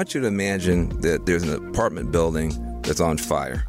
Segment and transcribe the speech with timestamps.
[0.00, 3.66] want you to imagine that there's an apartment building that's on fire.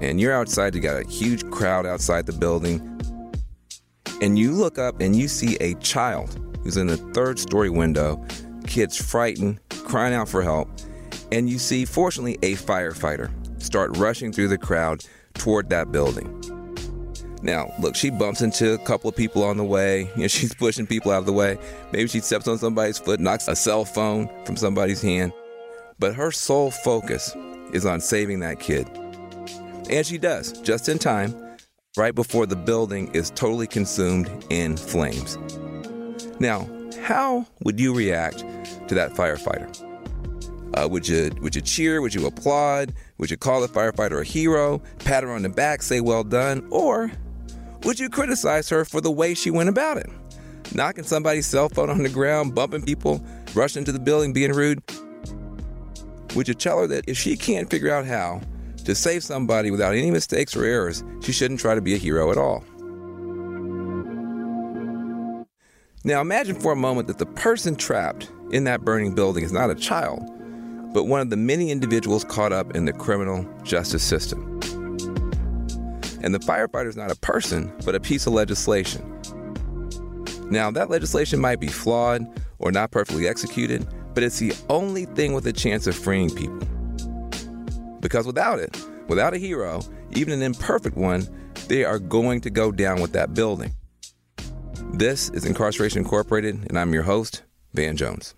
[0.00, 2.80] And you're outside, you got a huge crowd outside the building.
[4.22, 8.24] And you look up and you see a child who's in the third story window,
[8.66, 10.70] kids frightened, crying out for help.
[11.30, 13.30] And you see, fortunately, a firefighter
[13.62, 15.04] start rushing through the crowd
[15.34, 16.55] toward that building.
[17.46, 20.10] Now, look, she bumps into a couple of people on the way.
[20.16, 21.58] You know, she's pushing people out of the way.
[21.92, 25.32] Maybe she steps on somebody's foot, knocks a cell phone from somebody's hand.
[26.00, 27.36] But her sole focus
[27.72, 28.88] is on saving that kid.
[29.88, 31.36] And she does, just in time,
[31.96, 35.38] right before the building is totally consumed in flames.
[36.40, 36.68] Now,
[37.02, 38.38] how would you react
[38.88, 39.70] to that firefighter?
[40.74, 42.00] Uh, would you would you cheer?
[42.00, 42.92] Would you applaud?
[43.18, 44.82] Would you call the firefighter a hero?
[44.98, 47.12] Pat her on the back, say well done, or
[47.86, 50.10] would you criticize her for the way she went about it?
[50.74, 54.82] Knocking somebody's cell phone on the ground, bumping people, rushing into the building, being rude?
[56.34, 58.40] Would you tell her that if she can't figure out how
[58.84, 62.32] to save somebody without any mistakes or errors, she shouldn't try to be a hero
[62.32, 62.64] at all?
[66.02, 69.70] Now imagine for a moment that the person trapped in that burning building is not
[69.70, 70.28] a child,
[70.92, 74.55] but one of the many individuals caught up in the criminal justice system.
[76.26, 79.00] And the firefighter is not a person, but a piece of legislation.
[80.50, 82.26] Now, that legislation might be flawed
[82.58, 86.58] or not perfectly executed, but it's the only thing with a chance of freeing people.
[88.00, 89.82] Because without it, without a hero,
[90.16, 91.28] even an imperfect one,
[91.68, 93.72] they are going to go down with that building.
[94.94, 98.34] This is Incarceration Incorporated, and I'm your host, Van Jones.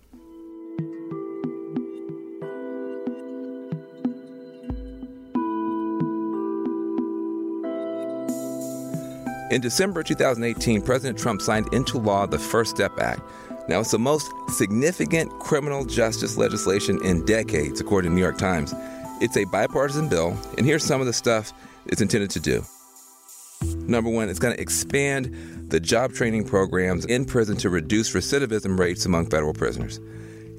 [9.51, 13.21] In December 2018, President Trump signed into law the First Step Act.
[13.67, 18.37] Now, it's the most significant criminal justice legislation in decades, according to the New York
[18.37, 18.75] Times.
[19.21, 21.51] It's a bipartisan bill, and here's some of the stuff
[21.87, 22.63] it's intended to do.
[23.87, 28.77] Number one, it's going to expand the job training programs in prison to reduce recidivism
[28.77, 29.99] rates among federal prisoners.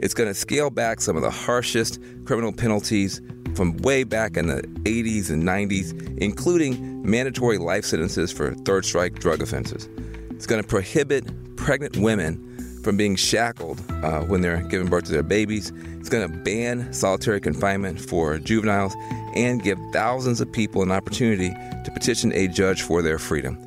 [0.01, 3.21] It's going to scale back some of the harshest criminal penalties
[3.55, 9.15] from way back in the 80s and 90s, including mandatory life sentences for third strike
[9.15, 9.89] drug offenses.
[10.31, 12.47] It's going to prohibit pregnant women
[12.83, 15.73] from being shackled uh, when they're giving birth to their babies.
[15.99, 18.95] It's going to ban solitary confinement for juveniles
[19.35, 23.59] and give thousands of people an opportunity to petition a judge for their freedom.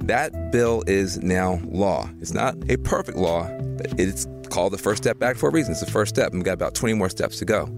[0.00, 2.08] That bill is now law.
[2.20, 3.46] It's not a perfect law,
[3.76, 5.72] but it's called the First Step Act for a reason.
[5.72, 7.68] It's the first step, and we've got about 20 more steps to go.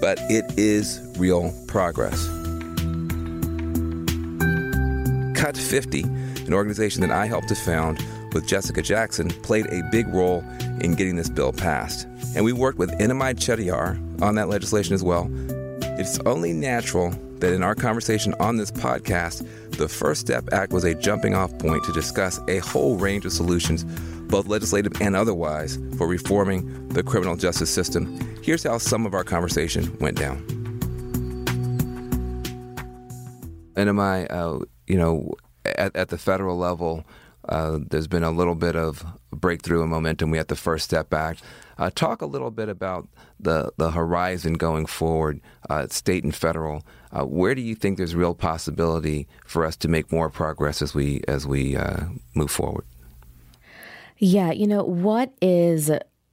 [0.00, 2.26] But it is real progress.
[5.38, 8.02] Cut 50, an organization that I helped to found
[8.32, 10.44] with Jessica Jackson, played a big role
[10.80, 12.06] in getting this bill passed.
[12.34, 15.30] And we worked with Inimai Chettiar on that legislation as well.
[15.98, 20.84] It's only natural that in our conversation on this podcast, the First Step Act was
[20.84, 23.84] a jumping off point to discuss a whole range of solutions
[24.28, 28.18] both legislative and otherwise, for reforming the criminal justice system.
[28.42, 30.44] Here's how some of our conversation went down.
[33.74, 37.04] Inimai, uh, you know, at, at the federal level,
[37.48, 40.30] uh, there's been a little bit of breakthrough and momentum.
[40.30, 41.42] We had the First Step Act.
[41.78, 46.84] Uh, talk a little bit about the, the horizon going forward, uh, state and federal.
[47.12, 50.94] Uh, where do you think there's real possibility for us to make more progress as
[50.94, 52.04] we as we uh,
[52.34, 52.84] move forward?
[54.18, 55.90] Yeah, you know, what is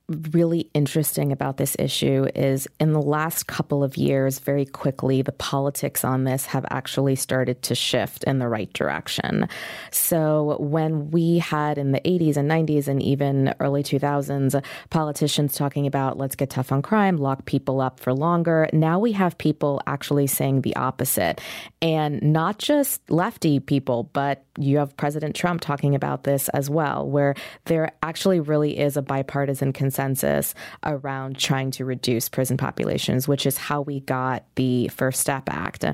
[0.09, 5.31] really interesting about this issue is in the last couple of years, very quickly, the
[5.31, 9.47] politics on this have actually started to shift in the right direction.
[9.91, 15.87] So when we had in the 80s and 90s and even early 2000s, politicians talking
[15.87, 19.81] about let's get tough on crime, lock people up for longer, now we have people
[19.87, 21.39] actually saying the opposite.
[21.81, 27.07] And not just lefty people, but you have President Trump talking about this as well,
[27.09, 27.35] where
[27.65, 29.92] there actually really is a bipartisan consensus
[30.83, 35.85] around trying to reduce prison populations, which is how we got the First Step Act.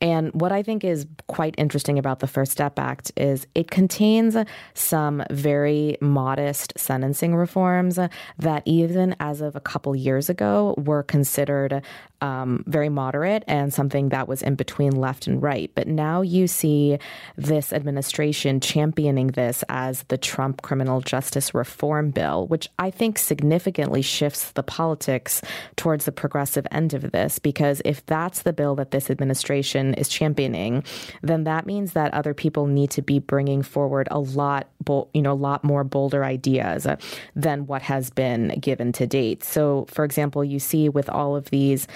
[0.00, 4.36] And what I think is quite interesting about the First Step Act is it contains
[4.74, 7.98] some very modest sentencing reforms
[8.38, 11.82] that, even as of a couple years ago, were considered
[12.20, 15.70] um, very moderate and something that was in between left and right.
[15.74, 16.98] But now you see
[17.36, 24.02] this administration championing this as the Trump criminal justice reform bill, which I think significantly
[24.02, 25.42] shifts the politics
[25.76, 27.38] towards the progressive end of this.
[27.38, 30.84] Because if that's the bill that this administration is championing,
[31.22, 34.68] then that means that other people need to be bringing forward a lot,
[35.14, 36.86] you know, a lot more bolder ideas
[37.34, 39.44] than what has been given to date.
[39.44, 41.86] So, for example, you see with all of these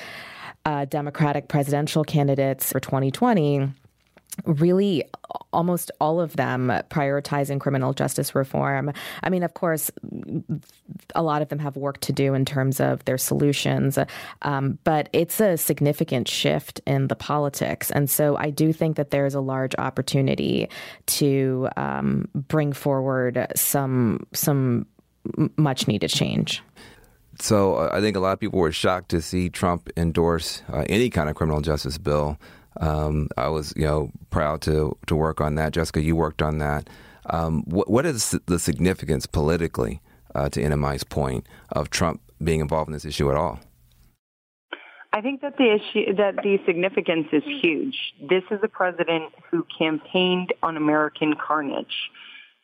[0.65, 3.69] uh, Democratic presidential candidates for 2020
[4.44, 5.05] really
[5.52, 8.93] almost all of them prioritizing criminal justice reform.
[9.23, 9.90] I mean, of course,
[11.14, 13.99] a lot of them have work to do in terms of their solutions,
[14.43, 17.90] um, but it's a significant shift in the politics.
[17.90, 20.69] And so I do think that there's a large opportunity
[21.06, 24.87] to um, bring forward some some
[25.56, 26.62] much needed change.
[27.38, 30.85] So uh, I think a lot of people were shocked to see Trump endorse uh,
[30.88, 32.38] any kind of criminal justice bill.
[32.81, 35.73] Um, I was, you know, proud to to work on that.
[35.73, 36.89] Jessica, you worked on that.
[37.27, 40.01] Um, what, what is the significance politically,
[40.35, 43.61] uh, to Inimai's point, of Trump being involved in this issue at all?
[45.13, 48.15] I think that the issue that the significance is huge.
[48.29, 52.11] This is a president who campaigned on American carnage.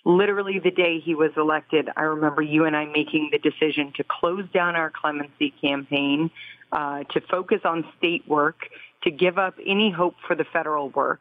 [0.04, 4.04] Literally the day he was elected, I remember you and I making the decision to
[4.04, 6.30] close down our clemency campaign,
[6.72, 8.68] uh, to focus on state work,
[9.04, 11.20] to give up any hope for the federal work.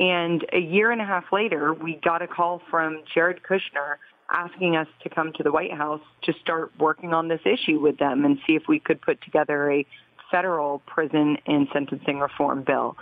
[0.00, 3.96] And a year and a half later, we got a call from Jared Kushner
[4.30, 7.98] asking us to come to the White House to start working on this issue with
[7.98, 9.86] them and see if we could put together a
[10.30, 12.96] federal prison and sentencing reform bill.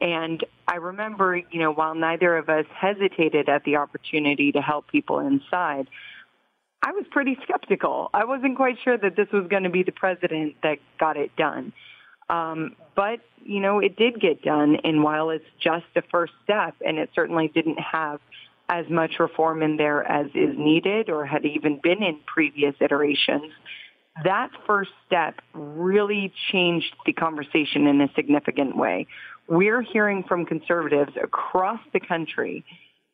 [0.00, 4.88] And I remember, you know, while neither of us hesitated at the opportunity to help
[4.88, 5.88] people inside,
[6.82, 8.10] I was pretty skeptical.
[8.12, 11.34] I wasn't quite sure that this was going to be the president that got it
[11.36, 11.72] done.
[12.28, 14.76] Um, but, you know, it did get done.
[14.84, 18.20] And while it's just a first step, and it certainly didn't have
[18.68, 23.52] as much reform in there as is needed or had even been in previous iterations,
[24.24, 29.06] that first step really changed the conversation in a significant way.
[29.48, 32.64] We're hearing from conservatives across the country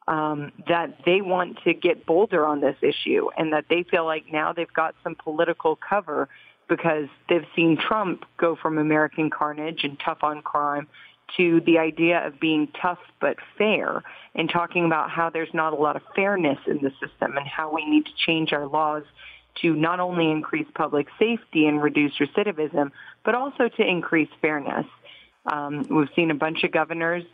[0.08, 4.24] um, that they want to get bolder on this issue and that they feel like
[4.32, 6.28] now they've got some political cover
[6.72, 10.88] because they've seen Trump go from American carnage and tough on crime
[11.36, 14.02] to the idea of being tough but fair
[14.34, 17.70] and talking about how there's not a lot of fairness in the system and how
[17.70, 19.02] we need to change our laws
[19.60, 22.90] to not only increase public safety and reduce recidivism,
[23.22, 24.86] but also to increase fairness.
[25.52, 27.24] Um, we've seen a bunch of governors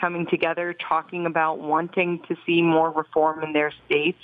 [0.00, 4.18] coming together talking about wanting to see more reform in their states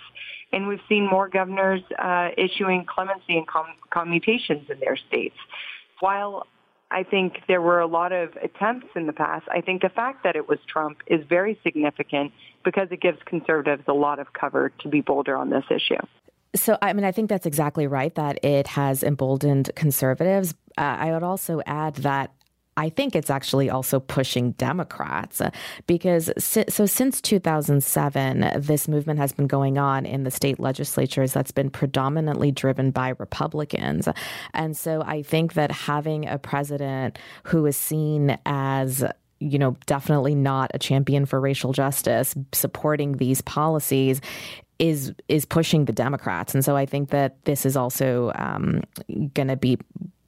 [0.54, 5.36] and we've seen more governors uh, issuing clemency and com- commutations in their states.
[6.00, 6.46] While
[6.90, 10.22] I think there were a lot of attempts in the past, I think the fact
[10.22, 12.32] that it was Trump is very significant
[12.64, 16.00] because it gives conservatives a lot of cover to be bolder on this issue.
[16.54, 20.54] So, I mean, I think that's exactly right that it has emboldened conservatives.
[20.78, 22.30] Uh, I would also add that
[22.76, 25.40] I think it's actually also pushing Democrats
[25.86, 31.52] because so since 2007, this movement has been going on in the state legislatures that's
[31.52, 34.08] been predominantly driven by Republicans.
[34.52, 39.04] And so I think that having a president who is seen as
[39.40, 44.20] you know, definitely not a champion for racial justice, supporting these policies
[44.78, 48.82] is is pushing the Democrats, and so I think that this is also um,
[49.34, 49.78] going to be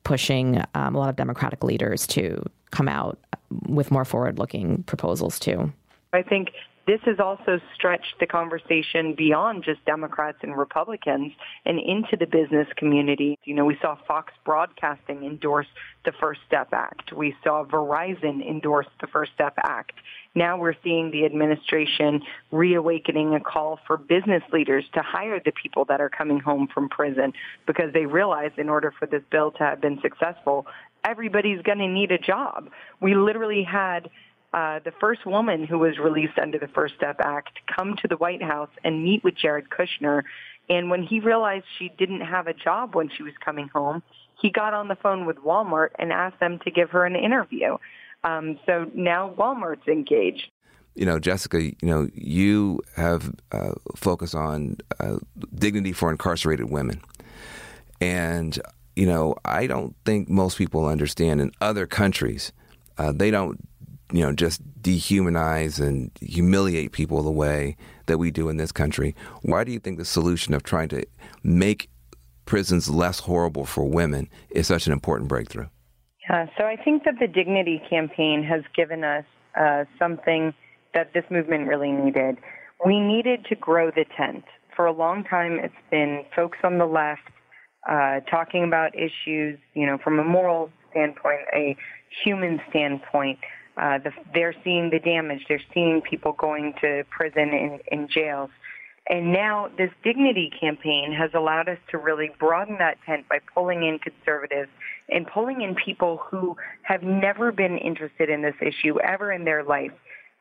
[0.06, 3.18] pushing um, a lot of Democratic leaders to come out
[3.66, 5.72] with more forward looking proposals, too.
[6.12, 6.50] I think
[6.86, 11.32] this has also stretched the conversation beyond just Democrats and Republicans
[11.64, 13.38] and into the business community.
[13.44, 15.66] You know, we saw Fox Broadcasting endorse
[16.04, 17.12] the First Step Act.
[17.12, 19.92] We saw Verizon endorse the First Step Act.
[20.36, 25.86] Now we're seeing the administration reawakening a call for business leaders to hire the people
[25.86, 27.32] that are coming home from prison
[27.66, 30.66] because they realize in order for this bill to have been successful,
[31.04, 32.68] everybody's going to need a job.
[33.00, 34.10] We literally had
[34.56, 38.16] uh, the first woman who was released under the First Step Act come to the
[38.16, 40.22] White House and meet with Jared Kushner.
[40.70, 44.02] And when he realized she didn't have a job when she was coming home,
[44.40, 47.76] he got on the phone with Walmart and asked them to give her an interview.
[48.24, 50.48] Um, so now Walmart's engaged.
[50.94, 55.18] You know, Jessica, you know, you have uh, focused on uh,
[55.54, 57.02] dignity for incarcerated women.
[58.00, 58.58] And,
[58.96, 62.52] you know, I don't think most people understand in other countries,
[62.96, 63.60] uh, they don't,
[64.12, 69.14] you know, just dehumanize and humiliate people the way that we do in this country.
[69.42, 71.04] Why do you think the solution of trying to
[71.42, 71.90] make
[72.44, 75.66] prisons less horrible for women is such an important breakthrough?
[76.28, 79.24] Yeah, so I think that the Dignity campaign has given us
[79.58, 80.54] uh, something
[80.94, 82.38] that this movement really needed.
[82.84, 84.44] We needed to grow the tent.
[84.74, 87.22] For a long time, it's been folks on the left
[87.88, 91.76] uh, talking about issues, you know, from a moral standpoint, a
[92.24, 93.38] human standpoint,
[93.76, 95.44] Uh, the, they're seeing the damage.
[95.48, 98.50] They're seeing people going to prison and, and jails.
[99.08, 103.84] And now this dignity campaign has allowed us to really broaden that tent by pulling
[103.84, 104.70] in conservatives
[105.08, 109.62] and pulling in people who have never been interested in this issue ever in their
[109.62, 109.92] life.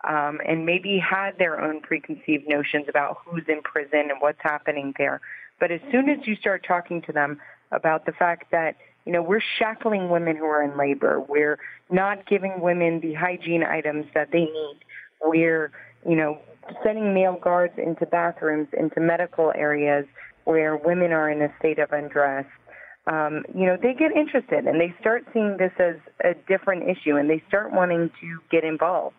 [0.07, 4.93] Um, and maybe had their own preconceived notions about who's in prison and what's happening
[4.99, 5.19] there.
[5.59, 7.39] But as soon as you start talking to them
[7.71, 11.59] about the fact that, you know, we're shackling women who are in labor, we're
[11.91, 14.79] not giving women the hygiene items that they need,
[15.23, 15.71] we're,
[16.07, 16.39] you know,
[16.83, 20.05] sending male guards into bathrooms, into medical areas
[20.45, 22.45] where women are in a state of undress,
[23.07, 27.15] um, you know, they get interested and they start seeing this as a different issue
[27.15, 29.15] and they start wanting to get involved.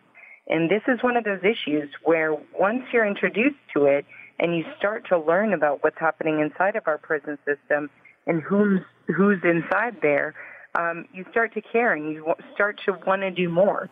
[0.49, 4.05] And this is one of those issues where once you're introduced to it
[4.39, 7.89] and you start to learn about what's happening inside of our prison system
[8.27, 8.81] and who's
[9.15, 10.35] who's inside there,
[10.77, 13.89] um, you start to care and you start to want to do more.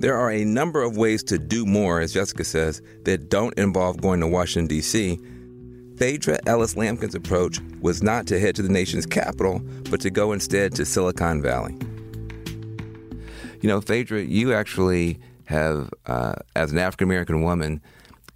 [0.00, 4.00] There are a number of ways to do more, as Jessica says, that don't involve
[4.00, 5.18] going to Washington, D.C.
[5.96, 9.60] Phaedra Ellis Lamkins' approach was not to head to the nation's capital,
[9.90, 11.76] but to go instead to Silicon Valley.
[13.60, 17.80] You know, Phaedra, you actually have, uh, as an African American woman,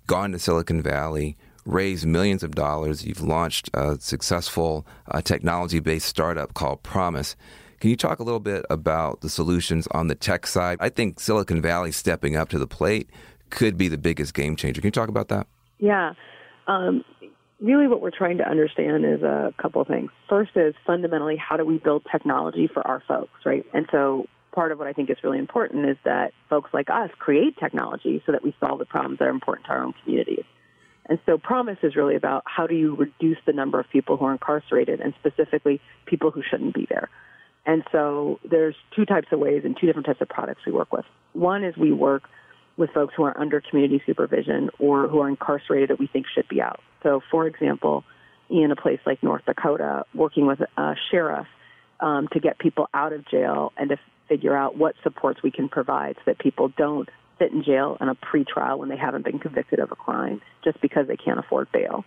[0.06, 3.04] gone to Silicon Valley, raised millions of dollars.
[3.04, 7.36] You've launched a successful uh, technology based startup called Promise.
[7.80, 10.78] Can you talk a little bit about the solutions on the tech side?
[10.80, 13.10] I think Silicon Valley stepping up to the plate
[13.50, 14.80] could be the biggest game changer.
[14.80, 15.46] Can you talk about that?
[15.78, 16.14] Yeah.
[16.66, 17.04] Um,
[17.60, 20.10] really, what we're trying to understand is a couple of things.
[20.30, 23.66] First is fundamentally, how do we build technology for our folks, right?
[23.74, 27.10] And so part of what I think is really important is that folks like us
[27.18, 30.44] create technology so that we solve the problems that are important to our own communities.
[31.06, 34.24] And so Promise is really about how do you reduce the number of people who
[34.26, 37.08] are incarcerated and specifically people who shouldn't be there.
[37.66, 40.92] And so there's two types of ways and two different types of products we work
[40.92, 41.04] with.
[41.32, 42.24] One is we work
[42.76, 46.48] with folks who are under community supervision or who are incarcerated that we think should
[46.48, 46.80] be out.
[47.02, 48.04] So, for example,
[48.48, 51.46] in a place like North Dakota, working with a sheriff
[52.00, 53.96] um, to get people out of jail and to
[54.28, 58.08] figure out what supports we can provide so that people don't sit in jail on
[58.08, 61.70] a pretrial when they haven't been convicted of a crime just because they can't afford
[61.72, 62.04] bail.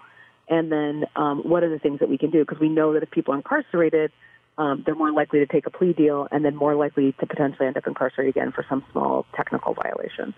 [0.48, 2.40] And then um, what are the things that we can do?
[2.40, 4.12] Because we know that if people are incarcerated,
[4.58, 7.68] um, they're more likely to take a plea deal and then more likely to potentially
[7.68, 10.34] end up incarcerated again for some small technical violation.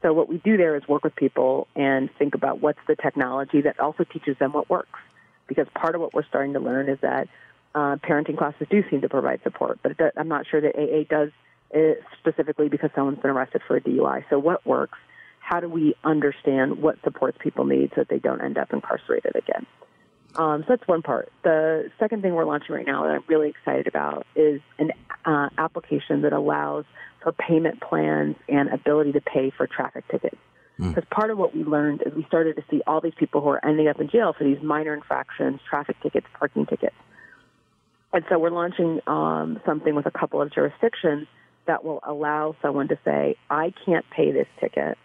[0.00, 3.62] So what we do there is work with people and think about what's the technology
[3.62, 5.00] that also teaches them what works.
[5.48, 7.28] Because part of what we're starting to learn is that
[7.74, 11.04] uh, parenting classes do seem to provide support, but does, I'm not sure that AA
[11.08, 11.30] does
[11.70, 14.24] it specifically because someone's been arrested for a DUI.
[14.30, 14.98] So what works?
[15.40, 19.36] How do we understand what supports people need so that they don't end up incarcerated
[19.36, 19.66] again?
[20.36, 21.32] Um, so that's one part.
[21.42, 24.92] The second thing we're launching right now that I'm really excited about is an
[25.24, 26.84] uh, application that allows
[27.22, 30.36] for payment plans and ability to pay for traffic tickets.
[30.76, 31.10] Because mm.
[31.10, 33.64] part of what we learned is we started to see all these people who are
[33.66, 36.94] ending up in jail for these minor infractions, traffic tickets, parking tickets.
[38.12, 41.26] And so we're launching um, something with a couple of jurisdictions
[41.66, 44.96] that will allow someone to say, I can't pay this ticket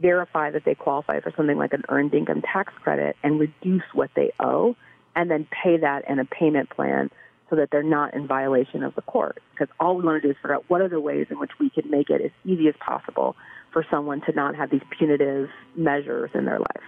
[0.00, 4.10] verify that they qualify for something like an earned income tax credit and reduce what
[4.16, 4.76] they owe
[5.14, 7.10] and then pay that in a payment plan
[7.50, 9.42] so that they're not in violation of the court.
[9.52, 11.50] Because all we want to do is figure out what are the ways in which
[11.60, 13.36] we can make it as easy as possible
[13.72, 16.82] for someone to not have these punitive measures in their life.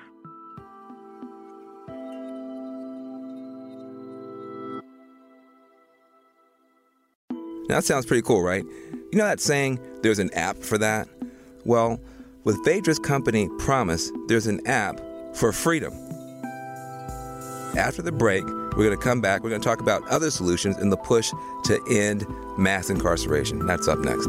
[7.75, 8.65] That sounds pretty cool, right?
[9.11, 11.09] You know that saying, there's an app for that?
[11.65, 12.01] Well,
[12.45, 15.01] with Phaedra's company Promise, there's an app
[15.35, 15.93] for freedom.
[17.77, 19.43] After the break, we're going to come back.
[19.43, 21.33] We're going to talk about other solutions in the push
[21.65, 22.27] to end
[22.57, 23.67] mass incarceration.
[23.67, 24.29] That's up next.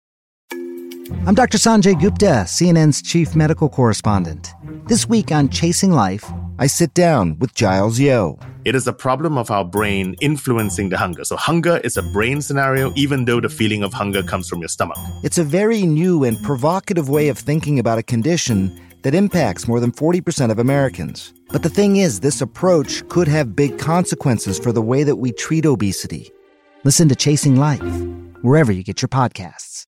[1.27, 1.59] I'm Dr.
[1.59, 4.53] Sanjay Gupta, CNN's chief medical correspondent.
[4.87, 6.25] This week on Chasing Life,
[6.57, 8.39] I sit down with Giles Yeo.
[8.65, 11.23] It is a problem of our brain influencing the hunger.
[11.23, 14.67] So, hunger is a brain scenario, even though the feeling of hunger comes from your
[14.67, 14.97] stomach.
[15.23, 19.79] It's a very new and provocative way of thinking about a condition that impacts more
[19.79, 21.33] than 40% of Americans.
[21.49, 25.31] But the thing is, this approach could have big consequences for the way that we
[25.31, 26.31] treat obesity.
[26.83, 28.01] Listen to Chasing Life,
[28.41, 29.85] wherever you get your podcasts.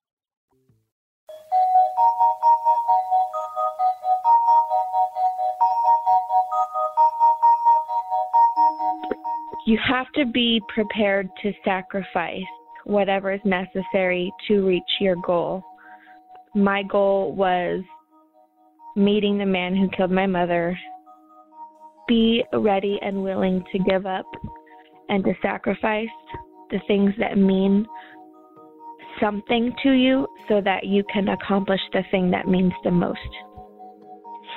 [9.66, 12.44] You have to be prepared to sacrifice
[12.84, 15.64] whatever is necessary to reach your goal.
[16.54, 17.82] My goal was
[18.98, 20.78] meeting the man who killed my mother.
[22.10, 24.26] Be ready and willing to give up
[25.08, 26.10] and to sacrifice
[26.70, 27.86] the things that mean
[29.22, 33.20] something to you so that you can accomplish the thing that means the most.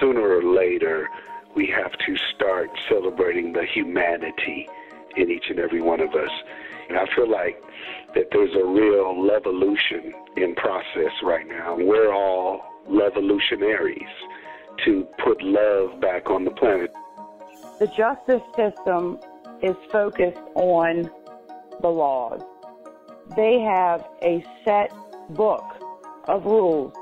[0.01, 1.09] Sooner or later,
[1.55, 4.67] we have to start celebrating the humanity
[5.17, 6.31] in each and every one of us.
[6.89, 7.61] And I feel like
[8.15, 11.77] that there's a real revolution in process right now.
[11.77, 14.03] We're all revolutionaries
[14.85, 16.93] to put love back on the planet.
[17.79, 19.19] The justice system
[19.63, 21.11] is focused on
[21.81, 22.43] the laws.
[23.35, 24.93] They have a set
[25.31, 25.65] book
[26.25, 26.93] of rules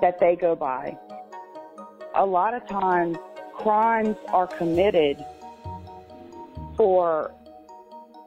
[0.00, 0.96] that they go by.
[2.14, 3.16] A lot of times,
[3.54, 5.24] crimes are committed
[6.76, 7.34] for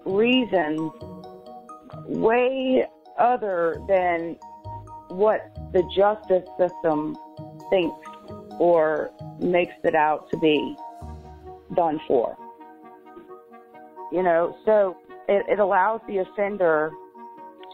[0.06, 0.92] reasons
[2.08, 2.86] way
[3.20, 4.38] other than
[5.10, 7.16] what the justice system
[7.70, 8.08] thinks
[8.60, 10.76] or makes it out to be
[11.76, 12.38] done for.
[14.12, 14.98] You know, so
[15.28, 16.92] it, it allows the offender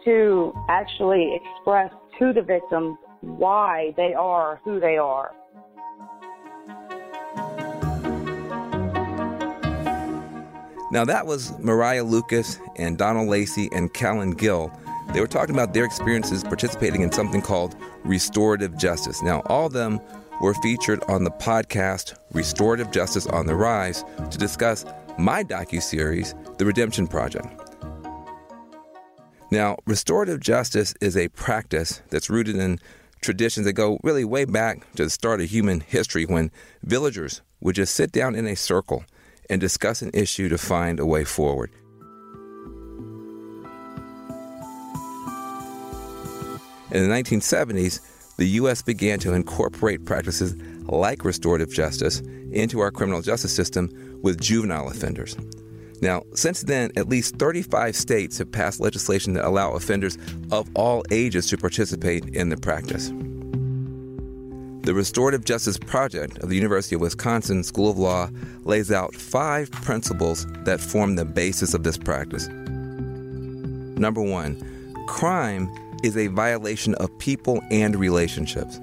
[0.05, 5.31] to actually express to the victim why they are who they are.
[10.91, 14.69] Now, that was Mariah Lucas and Donald Lacey and Callan Gill.
[15.13, 19.21] They were talking about their experiences participating in something called restorative justice.
[19.23, 20.01] Now, all of them
[20.41, 24.83] were featured on the podcast Restorative Justice on the Rise to discuss
[25.17, 27.47] my docu-series, The Redemption Project.
[29.49, 32.79] Now, restorative justice is a practice that's rooted in
[33.21, 36.51] traditions that go really way back to the start of human history when
[36.83, 39.05] villagers would just sit down in a circle
[39.49, 41.71] and discuss an issue to find a way forward.
[46.91, 48.01] In the 1970s,
[48.37, 48.81] the U.S.
[48.81, 52.19] began to incorporate practices like restorative justice
[52.51, 55.37] into our criminal justice system with juvenile offenders.
[56.01, 60.17] Now, since then, at least 35 states have passed legislation that allow offenders
[60.51, 63.11] of all ages to participate in the practice.
[64.83, 68.29] The Restorative Justice Project of the University of Wisconsin School of Law
[68.63, 72.47] lays out five principles that form the basis of this practice.
[72.47, 74.57] Number one,
[75.07, 75.71] crime
[76.03, 78.79] is a violation of people and relationships.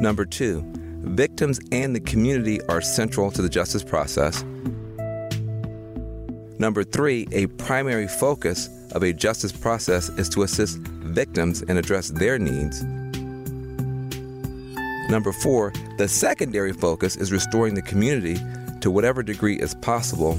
[0.00, 0.64] Number two,
[1.02, 4.42] victims and the community are central to the justice process.
[6.58, 12.08] Number three, a primary focus of a justice process is to assist victims and address
[12.08, 12.82] their needs.
[15.08, 18.38] Number four, the secondary focus is restoring the community
[18.80, 20.38] to whatever degree is possible.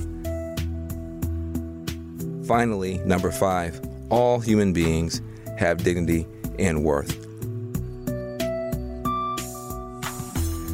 [2.46, 5.22] Finally, number five, all human beings
[5.58, 6.26] have dignity
[6.60, 7.12] and worth.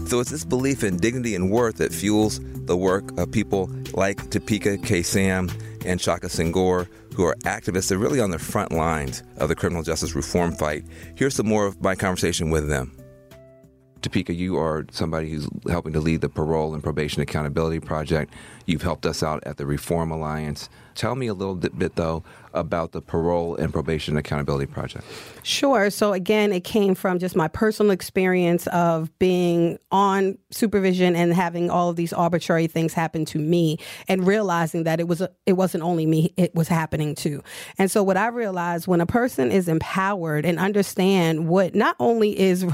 [0.09, 4.29] So it's this belief in dignity and worth that fuels the work of people like
[4.29, 5.01] Topeka K.
[5.01, 5.49] Sam
[5.85, 9.55] and Shaka Senghor, who are activists that are really on the front lines of the
[9.55, 10.85] criminal justice reform fight.
[11.15, 12.91] Here's some more of my conversation with them.
[14.03, 18.33] Topeka, you are somebody who's helping to lead the Parole and Probation Accountability Project.
[18.65, 20.69] You've helped us out at the Reform Alliance.
[20.95, 22.23] Tell me a little bit, though,
[22.53, 25.05] about the Parole and Probation Accountability Project.
[25.41, 25.89] Sure.
[25.89, 31.71] So, again, it came from just my personal experience of being on supervision and having
[31.71, 35.83] all of these arbitrary things happen to me and realizing that it, was it wasn't
[35.83, 37.43] only me, it was happening too.
[37.79, 42.39] And so, what I realized when a person is empowered and understand what not only
[42.39, 42.65] is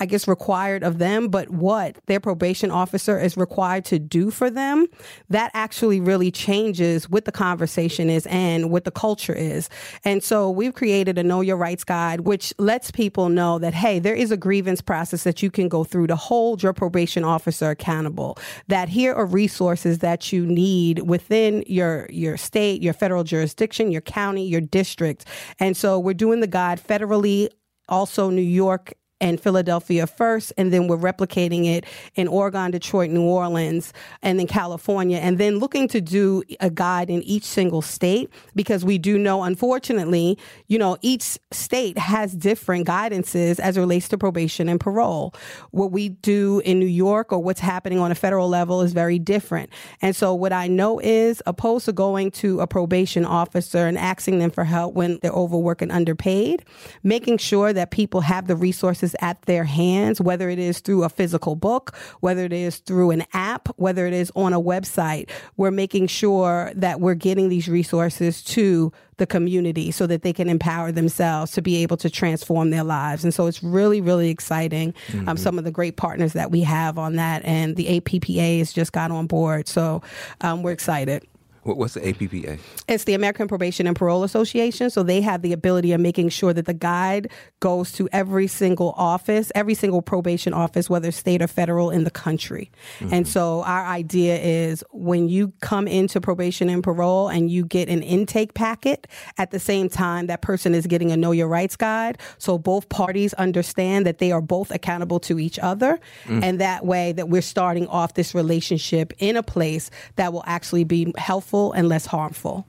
[0.00, 4.50] I guess, required of them, but what their probation officer is required to do for
[4.50, 4.88] them,
[5.30, 9.68] that actually really changes what the conversation is and what the culture is.
[10.04, 13.98] And so we've created a Know Your Rights Guide, which lets people know that, hey,
[13.98, 17.70] there is a grievance process that you can go through to hold your probation officer
[17.70, 23.90] accountable, that here are resources that you need within your, your state, your federal jurisdiction,
[23.90, 25.24] your county, your district.
[25.58, 27.48] And so we're doing the guide federally
[27.88, 33.22] also New York and Philadelphia first, and then we're replicating it in Oregon, Detroit, New
[33.22, 38.28] Orleans, and then California, and then looking to do a guide in each single state
[38.54, 44.08] because we do know, unfortunately, you know, each state has different guidances as it relates
[44.08, 45.34] to probation and parole.
[45.70, 49.18] What we do in New York or what's happening on a federal level is very
[49.18, 49.70] different.
[50.02, 54.38] And so, what I know is, opposed to going to a probation officer and asking
[54.38, 56.62] them for help when they're overworked and underpaid,
[57.02, 61.08] making sure that people have the resources at their hands, whether it is through a
[61.08, 65.30] physical book, whether it is through an app, whether it is on a website.
[65.56, 70.48] We're making sure that we're getting these resources to the community so that they can
[70.48, 73.22] empower themselves to be able to transform their lives.
[73.22, 74.88] And so it's really, really exciting.
[74.88, 75.28] Um, mm-hmm.
[75.28, 78.72] Um, some of the great partners that we have on that, and the APPA has
[78.72, 79.68] just got on board.
[79.68, 80.02] So
[80.40, 81.26] um, we're excited.
[81.64, 82.58] What's the APPA?
[82.88, 84.90] It's the American Probation and Parole Association.
[84.90, 88.92] So they have the ability of making sure that the guide goes to every single
[88.98, 92.70] office, every single probation office, whether state or federal in the country.
[92.98, 93.14] Mm-hmm.
[93.14, 97.88] And so our idea is when you come into probation and parole and you get
[97.88, 99.06] an intake packet
[99.38, 102.18] at the same time, that person is getting a Know Your Rights guide.
[102.36, 105.98] So both parties understand that they are both accountable to each other.
[106.24, 106.42] Mm.
[106.42, 110.84] And that way that we're starting off this relationship in a place that will actually
[110.84, 112.66] be helpful helpful and less harmful.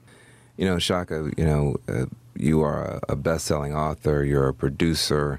[0.56, 5.38] You know, Shaka, you know, uh, you are a, best-selling author, you're a producer,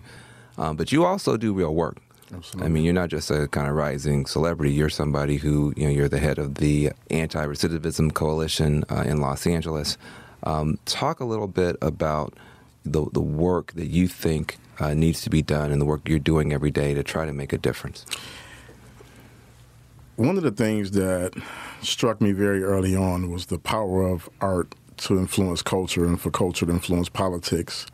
[0.57, 1.97] um, but you also do real work.
[2.33, 2.65] Absolutely.
[2.65, 4.73] I mean, you're not just a kind of rising celebrity.
[4.73, 9.47] You're somebody who, you know, you're the head of the Anti-Recidivism Coalition uh, in Los
[9.47, 9.97] Angeles.
[10.43, 12.33] Um, talk a little bit about
[12.85, 16.19] the the work that you think uh, needs to be done and the work you're
[16.19, 18.05] doing every day to try to make a difference.
[20.17, 21.39] One of the things that
[21.83, 26.31] struck me very early on was the power of art to influence culture and for
[26.31, 27.85] culture to influence politics.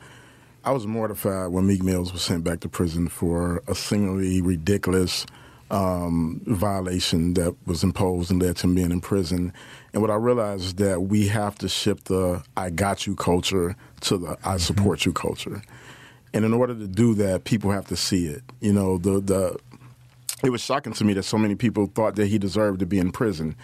[0.63, 5.25] I was mortified when Meek Mills was sent back to prison for a singularly ridiculous
[5.69, 9.51] um, violation that was imposed and led to him being in prison.
[9.91, 13.75] And what I realized is that we have to shift the I got you culture
[13.99, 15.62] to the I support you culture.
[16.33, 18.43] And in order to do that, people have to see it.
[18.62, 19.57] You know, the the
[20.43, 22.99] it was shocking to me that so many people thought that he deserved to be
[22.99, 23.56] in prison.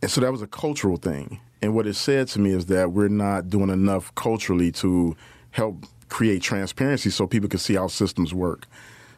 [0.00, 1.40] And so that was a cultural thing.
[1.60, 5.16] And what it said to me is that we're not doing enough culturally to
[5.50, 8.66] help create transparency so people can see how systems work.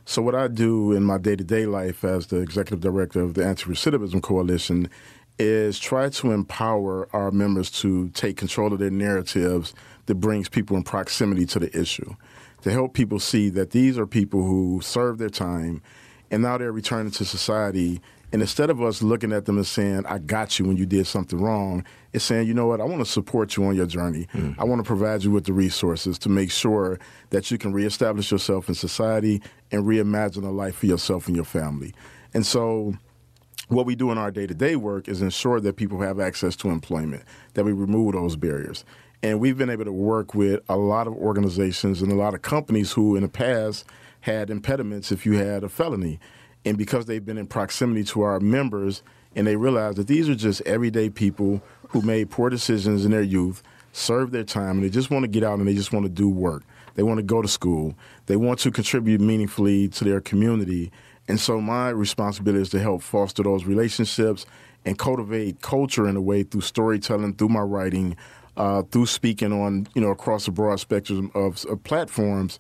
[0.07, 4.23] So what I do in my day-to-day life as the executive director of the Anti-Recidivism
[4.23, 4.91] Coalition
[5.39, 9.75] is try to empower our members to take control of their narratives
[10.07, 12.15] that brings people in proximity to the issue,
[12.63, 15.83] to help people see that these are people who serve their time
[16.35, 18.01] and now they're returning to society.
[18.33, 21.07] And instead of us looking at them and saying, I got you when you did
[21.07, 24.27] something wrong, it's saying, you know what, I want to support you on your journey.
[24.33, 24.57] Mm.
[24.59, 26.99] I want to provide you with the resources to make sure
[27.31, 31.45] that you can reestablish yourself in society and reimagine a life for yourself and your
[31.45, 31.95] family.
[32.35, 32.95] And so,
[33.69, 36.57] what we do in our day to day work is ensure that people have access
[36.57, 37.23] to employment,
[37.55, 38.85] that we remove those barriers.
[39.23, 42.43] And we've been able to work with a lot of organizations and a lot of
[42.43, 43.85] companies who, in the past,
[44.25, 46.19] had impediments if you had a felony.
[46.65, 49.03] And because they've been in proximity to our members
[49.37, 51.61] and they realize that these are just everyday people
[51.91, 55.29] who made poor decisions in their youth, served their time, and they just want to
[55.29, 56.63] get out and they just want to do work.
[56.95, 57.97] They want to go to school.
[58.25, 60.91] They want to contribute meaningfully to their community.
[61.29, 64.47] And so my responsibility is to help foster those relationships
[64.87, 68.17] and cultivate culture in a way through storytelling, through my writing,
[68.57, 72.59] uh, through speaking on, you know, across a broad spectrum of, of platforms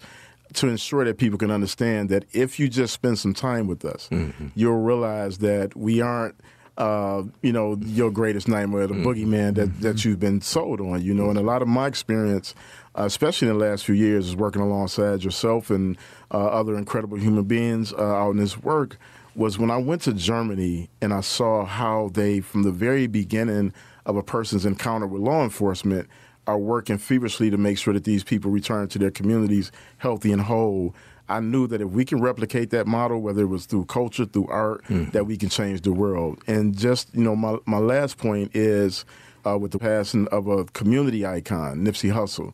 [0.54, 4.08] to ensure that people can understand that if you just spend some time with us,
[4.10, 4.48] mm-hmm.
[4.54, 6.36] you'll realize that we aren't.
[6.76, 9.06] Uh, you know, your greatest nightmare, the mm-hmm.
[9.06, 10.08] boogeyman that, that mm-hmm.
[10.08, 12.52] you've been sold on, you know, and a lot of my experience,
[12.98, 15.96] uh, especially in the last few years, is working alongside yourself and
[16.32, 18.98] uh, other incredible human beings uh, out in this work,
[19.36, 23.72] was when I went to Germany and I saw how they, from the very beginning
[24.04, 26.08] of a person's encounter with law enforcement,
[26.46, 30.42] are working feverishly to make sure that these people return to their communities healthy and
[30.42, 30.94] whole.
[31.28, 34.48] I knew that if we can replicate that model, whether it was through culture, through
[34.48, 35.10] art, mm.
[35.12, 36.42] that we can change the world.
[36.46, 39.06] And just, you know, my, my last point is
[39.46, 42.52] uh, with the passing of a community icon, Nipsey Hussle.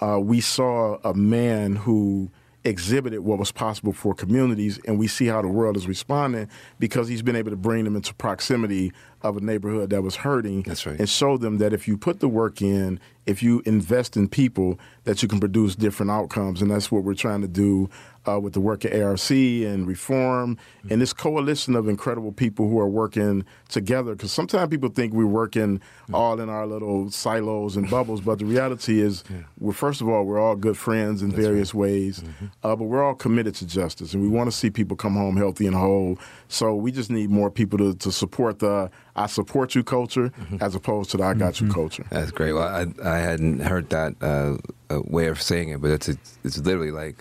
[0.00, 2.30] Uh, we saw a man who
[2.66, 6.48] exhibited what was possible for communities, and we see how the world is responding
[6.78, 10.62] because he's been able to bring them into proximity of a neighborhood that was hurting.
[10.66, 10.86] Right.
[10.86, 14.78] And show them that if you put the work in, if you invest in people,
[15.04, 17.88] that you can produce different outcomes, and that's what we're trying to do
[18.28, 20.58] uh, with the work at ARC and Reform
[20.90, 24.14] and this coalition of incredible people who are working together.
[24.14, 25.80] Because sometimes people think we're working
[26.12, 29.38] all in our little silos and bubbles, but the reality is, yeah.
[29.58, 31.80] we're first of all we're all good friends in That's various right.
[31.80, 32.46] ways, mm-hmm.
[32.62, 35.36] uh, but we're all committed to justice, and we want to see people come home
[35.36, 36.18] healthy and whole.
[36.48, 40.58] So we just need more people to, to support the "I support you" culture mm-hmm.
[40.60, 41.66] as opposed to the "I got mm-hmm.
[41.66, 42.06] you" culture.
[42.10, 42.52] That's great.
[42.52, 44.56] Well, I I hadn't heard that uh,
[45.04, 46.08] way of saying it, but it's
[46.44, 47.16] it's literally like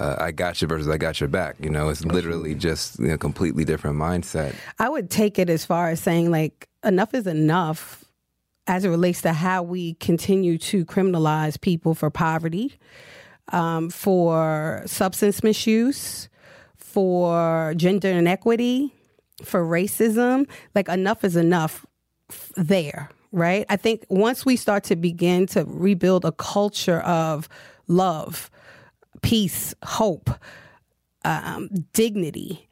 [0.00, 1.56] uh, I got you versus I got your back.
[1.60, 4.54] You know, it's literally just a you know, completely different mindset.
[4.78, 8.04] I would take it as far as saying like enough is enough
[8.66, 12.78] as it relates to how we continue to criminalize people for poverty,
[13.52, 16.30] um, for substance misuse,
[16.76, 18.94] for gender inequity,
[19.44, 20.48] for racism.
[20.74, 21.84] Like enough is enough
[22.56, 23.66] there, right?
[23.68, 27.50] I think once we start to begin to rebuild a culture of
[27.86, 28.50] love,
[29.22, 30.30] peace, hope,
[31.24, 32.68] um, dignity,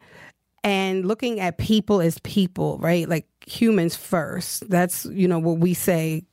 [0.64, 3.08] and looking at people as people, right?
[3.08, 4.68] Like humans first.
[4.68, 6.24] That's, you know, what we say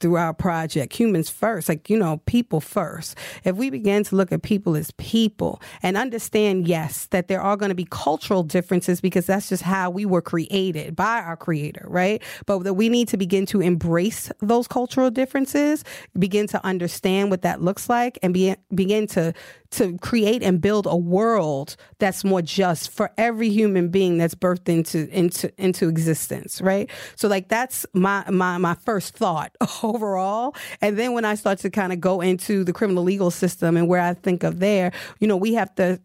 [0.00, 3.16] through our project, humans first, like, you know, people first.
[3.44, 7.56] If we begin to look at people as people and understand, yes, that there are
[7.56, 11.84] going to be cultural differences because that's just how we were created by our creator,
[11.86, 12.22] right?
[12.46, 15.84] But that we need to begin to embrace those cultural differences,
[16.18, 19.34] begin to understand what that looks like, and be, begin to
[19.70, 24.68] to create and build a world that's more just for every human being that's birthed
[24.68, 26.90] into into into existence right?
[27.16, 30.54] So like that's my my my first thought overall.
[30.80, 33.88] And then when i start to kind of go into the criminal legal system and
[33.88, 36.00] where i think of there you know we have to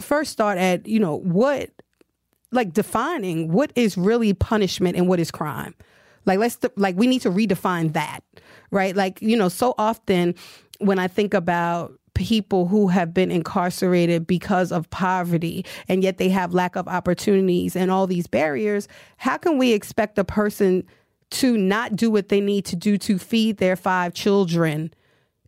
[0.00, 1.70] first start at you know what
[2.52, 5.74] like defining what is really punishment and what is crime.
[6.24, 8.20] Like let's like we need to redefine that
[8.70, 8.94] right?
[8.94, 10.34] Like you know so often
[10.78, 16.28] when i think about people who have been incarcerated because of poverty and yet they
[16.28, 20.82] have lack of opportunities and all these barriers, how can we expect a person
[21.30, 24.92] to not do what they need to do to feed their five children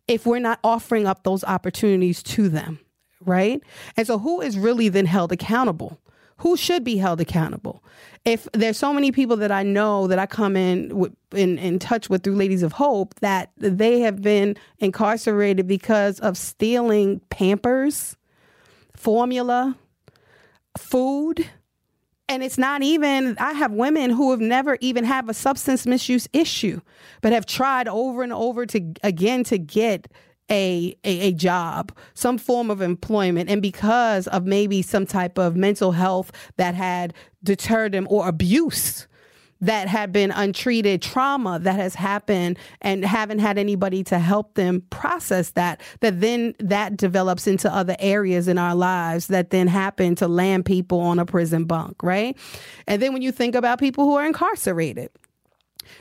[0.07, 2.79] if we're not offering up those opportunities to them?
[3.19, 3.61] Right?
[3.97, 5.99] And so, who is really then held accountable?
[6.41, 7.83] Who should be held accountable?
[8.23, 12.09] if there's so many people that I know that I come in in, in touch
[12.09, 18.15] with through Ladies of Hope that they have been incarcerated because of stealing Pampers,
[18.95, 19.75] formula,
[20.77, 21.49] food.
[22.29, 26.29] And it's not even, I have women who have never even have a substance misuse
[26.31, 26.79] issue,
[27.21, 30.07] but have tried over and over to again to get
[30.51, 35.55] a, a, a job, some form of employment, and because of maybe some type of
[35.55, 39.07] mental health that had deterred them or abuse
[39.61, 44.81] that had been untreated trauma that has happened and haven't had anybody to help them
[44.89, 50.15] process that that then that develops into other areas in our lives that then happen
[50.15, 52.35] to land people on a prison bunk right?
[52.87, 55.11] And then when you think about people who are incarcerated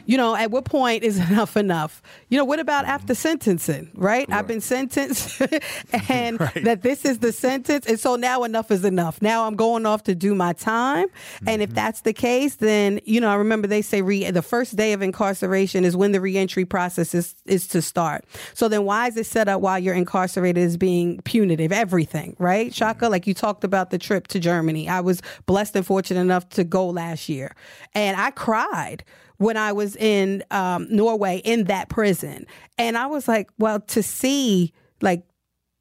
[0.07, 2.03] you know, at what point is enough enough?
[2.29, 4.29] You know, what about after sentencing, right?
[4.29, 4.39] right.
[4.39, 5.41] I've been sentenced
[6.09, 6.65] and right.
[6.65, 7.87] that this is the sentence.
[7.87, 9.23] And so now enough is enough.
[9.23, 11.09] Now I'm going off to do my time.
[11.09, 11.49] Mm-hmm.
[11.49, 11.77] And if mm-hmm.
[11.77, 15.03] that's the case, then, you know, I remember they say re- the first day of
[15.03, 18.25] incarceration is when the reentry process is, is to start.
[18.55, 21.73] So then why is it set up while you're incarcerated as being punitive?
[21.73, 22.75] Everything, right?
[22.75, 23.13] Shaka, mm-hmm.
[23.13, 24.89] like you talked about the trip to Germany.
[24.89, 27.55] I was blessed and fortunate enough to go last year.
[27.95, 29.05] And I cried
[29.41, 32.47] when I was in um, Norway in that prison.
[32.77, 35.23] And I was like, well, to see like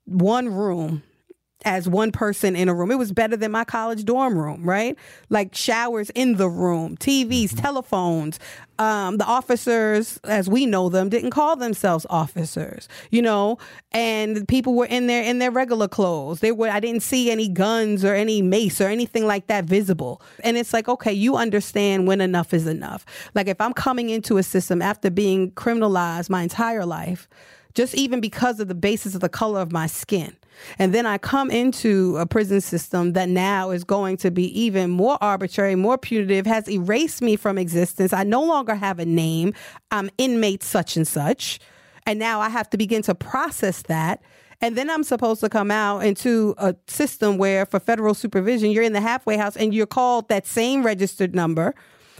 [0.05, 1.03] one room
[1.65, 2.91] as one person in a room.
[2.91, 4.95] It was better than my college dorm room, right?
[5.29, 7.57] Like showers in the room, TVs, mm-hmm.
[7.57, 8.39] telephones.
[8.77, 13.57] Um, the officers, as we know them, didn't call themselves officers, you know,
[13.91, 16.39] and people were in there in their regular clothes.
[16.39, 20.21] They were, I didn't see any guns or any mace or anything like that visible.
[20.45, 23.05] And it's like, okay, you understand when enough is enough.
[23.35, 27.27] Like if I'm coming into a system after being criminalized my entire life,
[27.73, 30.37] just even because of the basis of the color of my skin,
[30.77, 34.89] and then I come into a prison system that now is going to be even
[34.89, 38.13] more arbitrary, more punitive, has erased me from existence.
[38.13, 39.53] I no longer have a name.
[39.91, 41.59] I'm inmate such and such.
[42.05, 44.21] And now I have to begin to process that.
[44.61, 48.83] And then I'm supposed to come out into a system where, for federal supervision, you're
[48.83, 51.73] in the halfway house and you're called that same registered number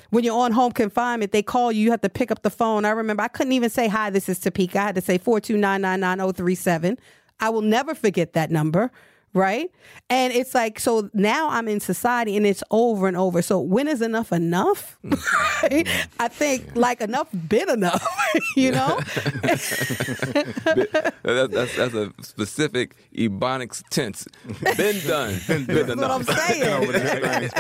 [0.10, 2.86] when you're on home confinement, they call you, you have to pick up the phone.
[2.86, 4.80] I remember I couldn't even say, Hi, this is Topeka.
[4.80, 6.98] I had to say 4299937.
[7.40, 8.92] I will never forget that number,
[9.34, 9.72] right?
[10.10, 13.42] And it's like, so now I'm in society and it's over and over.
[13.42, 14.98] So when is enough enough?
[15.64, 15.88] right?
[16.20, 18.04] I think like enough been enough,
[18.56, 19.00] you know?
[21.24, 24.28] that, that's, that's a specific Ebonics tense.
[24.76, 25.40] Been done.
[25.48, 26.28] Been, been That's enough.
[26.28, 26.90] what I'm saying.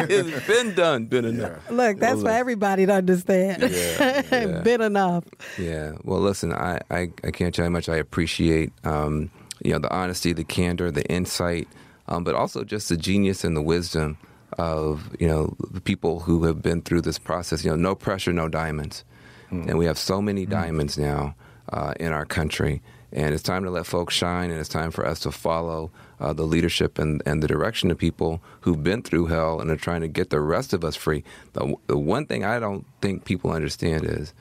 [0.10, 1.06] it's been done.
[1.06, 1.70] Been enough.
[1.70, 3.62] Look, that's for everybody to understand.
[3.62, 4.62] Yeah, yeah.
[4.62, 5.26] been enough.
[5.58, 5.94] Yeah.
[6.04, 9.30] Well, listen, I, I, I can't tell you how much I appreciate, um,
[9.64, 11.68] you know, the honesty, the candor, the insight,
[12.08, 14.18] um, but also just the genius and the wisdom
[14.58, 17.64] of, you know, the people who have been through this process.
[17.64, 19.04] You know, no pressure, no diamonds.
[19.52, 21.36] And we have so many diamonds now
[21.70, 22.82] uh, in our country.
[23.12, 26.34] And it's time to let folks shine, and it's time for us to follow uh,
[26.34, 30.02] the leadership and, and the direction of people who've been through hell and are trying
[30.02, 31.24] to get the rest of us free.
[31.54, 34.34] The, the one thing I don't think people understand is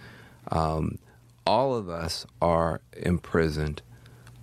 [0.51, 0.99] um,
[1.47, 3.81] all of us are imprisoned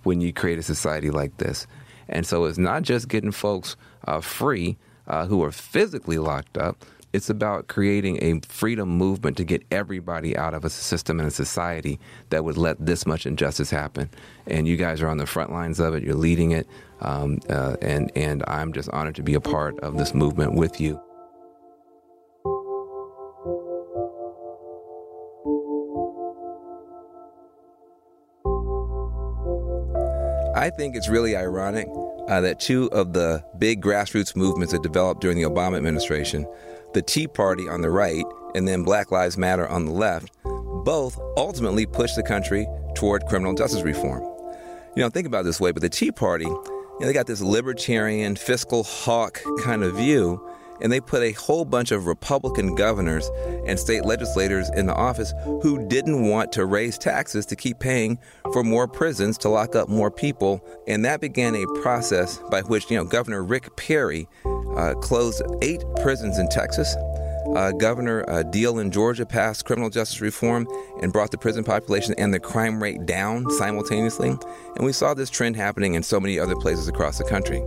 [0.06, 1.66] when you create a society like this.
[2.08, 6.84] And so it's not just getting folks uh, free uh, who are physically locked up.
[7.12, 11.32] It's about creating a freedom movement to get everybody out of a system and a
[11.32, 11.98] society
[12.30, 14.10] that would let this much injustice happen.
[14.46, 16.02] And you guys are on the front lines of it.
[16.02, 16.66] You're leading it,
[17.00, 20.80] um, uh, and and I'm just honored to be a part of this movement with
[20.80, 21.05] you.
[30.56, 31.86] I think it's really ironic
[32.28, 36.46] uh, that two of the big grassroots movements that developed during the Obama administration,
[36.94, 41.20] the Tea Party on the right and then Black Lives Matter on the left, both
[41.36, 44.22] ultimately pushed the country toward criminal justice reform.
[44.96, 47.42] You know, think about this way, but the Tea Party, you know, they got this
[47.42, 50.42] libertarian, fiscal hawk kind of view,
[50.80, 53.30] and they put a whole bunch of Republican governors
[53.66, 58.18] and state legislators in the office who didn't want to raise taxes to keep paying
[58.52, 60.64] for more prisons to lock up more people.
[60.86, 64.28] And that began a process by which, you know, Governor Rick Perry
[64.76, 66.96] uh, closed eight prisons in Texas.
[67.54, 70.66] Uh, Governor uh, Deal in Georgia passed criminal justice reform
[71.00, 74.30] and brought the prison population and the crime rate down simultaneously.
[74.76, 77.60] And we saw this trend happening in so many other places across the country.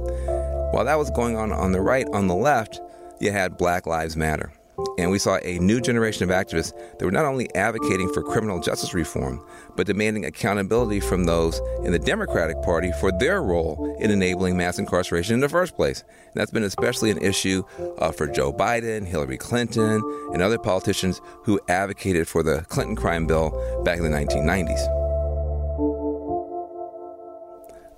[0.72, 2.82] While that was going on on the right, on the left,
[3.20, 4.52] you had Black Lives Matter.
[4.98, 8.60] And we saw a new generation of activists that were not only advocating for criminal
[8.60, 14.12] justice reform, but demanding accountability from those in the Democratic Party for their role in
[14.12, 16.02] enabling mass incarceration in the first place.
[16.02, 17.64] And that's been especially an issue
[17.98, 20.02] uh, for Joe Biden, Hillary Clinton,
[20.34, 23.52] and other politicians who advocated for the Clinton crime bill
[23.84, 25.00] back in the 1990s.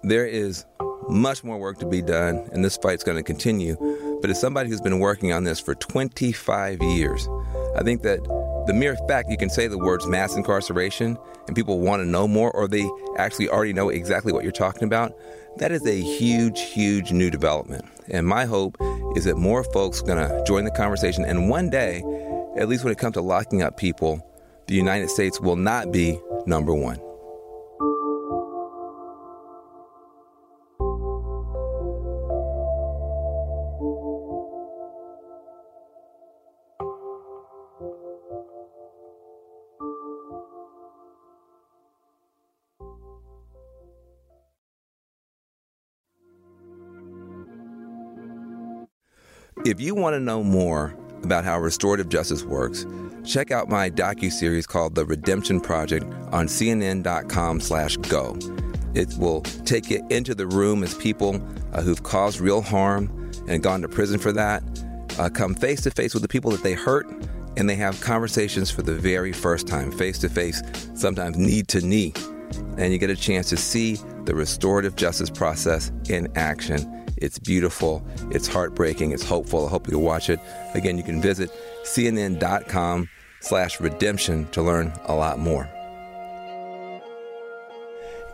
[0.03, 0.65] There is
[1.09, 3.75] much more work to be done, and this fight's going to continue.
[4.21, 7.27] But as somebody who's been working on this for 25 years,
[7.75, 8.23] I think that
[8.67, 12.27] the mere fact you can say the words mass incarceration and people want to know
[12.27, 15.17] more, or they actually already know exactly what you're talking about,
[15.57, 17.85] that is a huge, huge new development.
[18.09, 18.77] And my hope
[19.15, 21.25] is that more folks are going to join the conversation.
[21.25, 22.03] And one day,
[22.57, 24.25] at least when it comes to locking up people,
[24.67, 26.99] the United States will not be number one.
[49.63, 52.85] If you want to know more about how restorative justice works,
[53.23, 58.39] check out my docu-series called The Redemption Project on cnn.com/go.
[58.93, 61.39] It will take you into the room as people
[61.73, 64.63] uh, who've caused real harm and gone to prison for that
[65.19, 67.07] uh, come face to face with the people that they hurt
[67.57, 70.61] and they have conversations for the very first time, face to face,
[70.95, 72.13] sometimes knee to knee.
[72.77, 77.00] And you get a chance to see the restorative justice process in action.
[77.21, 79.67] It's beautiful, it's heartbreaking, it's hopeful.
[79.67, 80.39] I hope you'll watch it.
[80.73, 81.51] Again, you can visit
[81.83, 83.07] cnn.com
[83.41, 85.69] slash redemption to learn a lot more.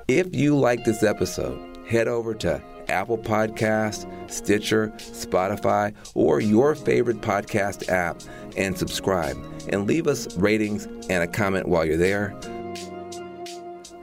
[0.07, 7.19] If you like this episode, head over to Apple Podcast, Stitcher, Spotify, or your favorite
[7.19, 8.21] podcast app
[8.55, 12.33] and subscribe and leave us ratings and a comment while you're there.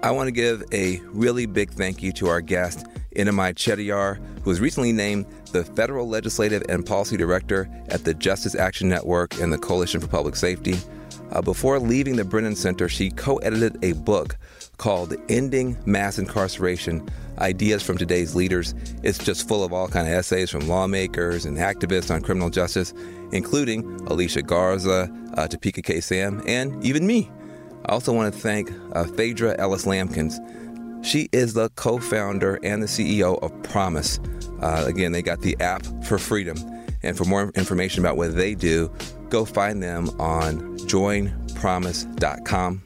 [0.02, 4.50] I want to give a really big thank you to our guest, Inimai Chettiar, who
[4.50, 9.50] was recently named the Federal Legislative and Policy Director at the Justice Action Network and
[9.52, 10.76] the Coalition for Public Safety.
[11.33, 14.37] Uh, before leaving the Brennan Center, she co edited a book
[14.76, 18.74] called Ending Mass Incarceration Ideas from Today's Leaders.
[19.02, 22.92] It's just full of all kind of essays from lawmakers and activists on criminal justice,
[23.33, 26.00] including Alicia Garza, uh, Topeka K.
[26.00, 27.31] Sam, and even me.
[27.87, 30.38] I also want to thank uh, Phaedra Ellis Lamkins.
[31.04, 34.21] She is the co founder and the CEO of Promise,
[34.61, 36.57] Uh, again, they got the app for freedom.
[37.02, 38.90] And for more information about what they do,
[39.29, 42.83] go find them on joinpromise.com.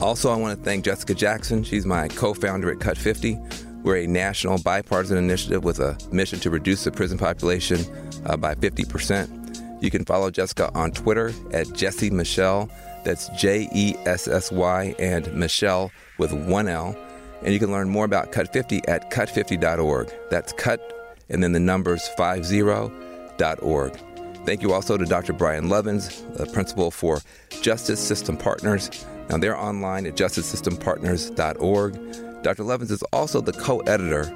[0.00, 1.64] Also, I want to thank Jessica Jackson.
[1.64, 3.36] She's my co founder at Cut 50.
[3.82, 7.80] We're a national bipartisan initiative with a mission to reduce the prison population
[8.26, 9.82] uh, by 50%.
[9.82, 12.70] You can follow Jessica on Twitter at Jessy Michelle.
[13.04, 16.96] That's J E S S Y and Michelle with one L.
[17.42, 20.12] And you can learn more about Cut 50 at cut50.org.
[20.30, 20.94] That's cut
[21.28, 24.00] and then the numbers 50.org.
[24.44, 25.34] Thank you also to Dr.
[25.34, 27.20] Brian Lovins, the principal for
[27.60, 29.04] Justice System Partners.
[29.28, 32.42] Now they're online at justicesystempartners.org.
[32.42, 32.62] Dr.
[32.62, 34.32] Lovins is also the co editor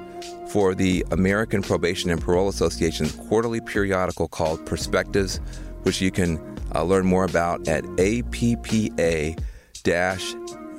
[0.49, 5.39] for the American Probation and Parole Association's quarterly periodical called Perspectives,
[5.81, 6.39] which you can
[6.75, 9.35] uh, learn more about at appa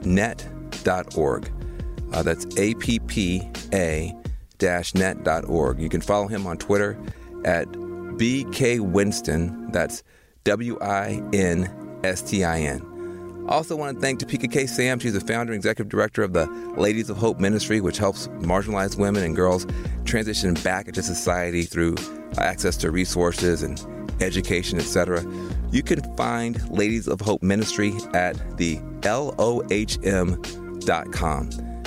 [0.05, 1.64] net.org.
[2.15, 3.01] Uh, that's appa
[4.95, 5.81] net.org.
[5.81, 6.97] You can follow him on Twitter
[7.45, 9.73] at BK Winston.
[9.73, 10.05] That's
[10.45, 11.69] W I N
[12.05, 13.47] S T I N.
[13.49, 14.67] Also, want to thank Topeka K.
[14.67, 15.01] Sam.
[15.01, 16.47] She's the founder and executive director of the
[16.77, 19.67] Ladies of Hope Ministry, which helps marginalized women and girls
[20.05, 21.97] transition back into society through
[22.39, 23.85] access to resources and
[24.23, 25.25] education, etc.
[25.73, 30.35] You can find Ladies of Hope Ministry at the LOHM.com.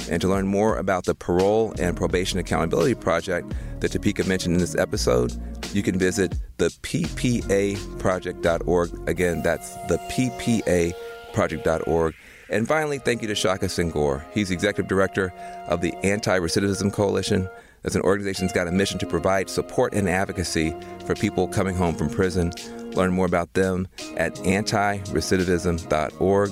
[0.09, 4.59] And to learn more about the Parole and Probation Accountability Project that Topeka mentioned in
[4.59, 5.31] this episode,
[5.73, 9.09] you can visit the ppaproject.org.
[9.09, 12.13] Again, that's the ppaproject.org.
[12.49, 14.23] And finally, thank you to Shaka Senghor.
[14.33, 15.33] He's executive director
[15.67, 17.49] of the Anti Recidivism Coalition.
[17.83, 21.75] That's an organization that's got a mission to provide support and advocacy for people coming
[21.75, 22.51] home from prison.
[22.93, 26.51] Learn more about them at antirecidivism.org.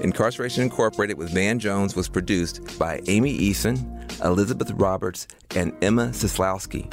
[0.00, 3.76] Incarceration Incorporated with Van Jones was produced by Amy Eason,
[4.24, 6.92] Elizabeth Roberts, and Emma Sislowski,